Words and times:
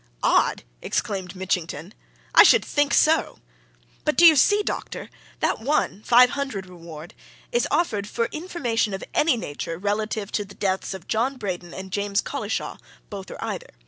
"Odd?" 0.23 0.63
exclaimed 0.81 1.35
Mitchington. 1.35 1.93
"I 2.33 2.41
should 2.41 2.65
think 2.65 2.91
so! 2.91 3.37
But, 4.03 4.17
do 4.17 4.25
you 4.25 4.35
see, 4.35 4.63
doctor? 4.63 5.11
that 5.41 5.59
one 5.61 6.01
five 6.01 6.31
hundred 6.31 6.65
reward 6.65 7.13
is 7.51 7.67
offered 7.69 8.07
for 8.07 8.25
information 8.31 8.95
of 8.95 9.03
any 9.13 9.37
nature 9.37 9.77
relative 9.77 10.31
to 10.31 10.43
the 10.43 10.55
deaths 10.55 10.95
of 10.95 11.07
John 11.07 11.37
Braden 11.37 11.71
and 11.75 11.91
James 11.93 12.19
Collishaw, 12.19 12.77
both 13.11 13.29
or 13.29 13.37
either. 13.43 13.69